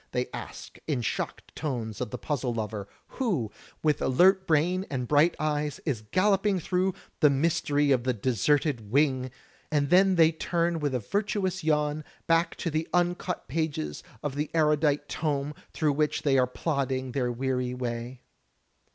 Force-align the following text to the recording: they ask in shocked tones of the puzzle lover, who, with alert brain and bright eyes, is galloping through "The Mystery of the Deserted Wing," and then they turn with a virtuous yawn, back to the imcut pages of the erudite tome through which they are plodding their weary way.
they 0.13 0.31
ask 0.33 0.79
in 0.87 0.99
shocked 0.99 1.55
tones 1.55 2.01
of 2.01 2.09
the 2.09 2.17
puzzle 2.17 2.51
lover, 2.55 2.87
who, 3.19 3.51
with 3.83 4.01
alert 4.01 4.47
brain 4.47 4.83
and 4.89 5.07
bright 5.07 5.35
eyes, 5.39 5.79
is 5.85 6.01
galloping 6.09 6.59
through 6.59 6.91
"The 7.19 7.29
Mystery 7.29 7.91
of 7.91 8.03
the 8.03 8.11
Deserted 8.11 8.89
Wing," 8.89 9.29
and 9.71 9.91
then 9.91 10.15
they 10.15 10.31
turn 10.31 10.79
with 10.79 10.95
a 10.95 10.99
virtuous 10.99 11.63
yawn, 11.63 12.03
back 12.25 12.55
to 12.55 12.71
the 12.71 12.87
imcut 12.91 13.47
pages 13.47 14.01
of 14.23 14.33
the 14.33 14.49
erudite 14.55 15.07
tome 15.07 15.53
through 15.71 15.93
which 15.93 16.23
they 16.23 16.35
are 16.35 16.47
plodding 16.47 17.11
their 17.11 17.31
weary 17.31 17.75
way. 17.75 18.21